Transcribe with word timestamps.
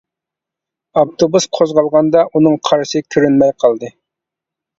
ئاپتوبۇس 1.01 1.45
قوزغالغاندا 1.57 2.25
ئۇنىڭ 2.33 2.57
قارىسى 2.71 3.03
كۆرۈنمەي 3.17 3.55
قالدى. 3.67 3.93